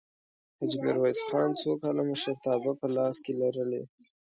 [0.57, 3.81] حاجي میرویس خان څو کاله مشرتابه په لاس کې لرلې؟